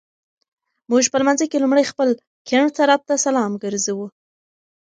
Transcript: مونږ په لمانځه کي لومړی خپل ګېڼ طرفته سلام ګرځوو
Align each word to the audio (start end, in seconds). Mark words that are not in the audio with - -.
مونږ 0.89 1.03
په 1.09 1.17
لمانځه 1.21 1.45
کي 1.51 1.57
لومړی 1.63 1.83
خپل 1.91 2.09
ګېڼ 2.49 2.63
طرفته 2.77 3.13
سلام 3.25 3.51
ګرځوو 3.63 4.07